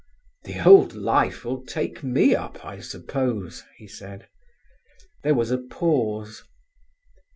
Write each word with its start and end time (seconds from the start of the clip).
"The 0.45 0.67
old 0.67 0.95
life 0.95 1.45
will 1.45 1.63
take 1.63 2.01
me 2.01 2.33
up, 2.33 2.65
I 2.65 2.79
suppose," 2.79 3.63
he 3.77 3.85
said. 3.87 4.27
There 5.21 5.35
was 5.35 5.51
a 5.51 5.59
pause. 5.59 6.41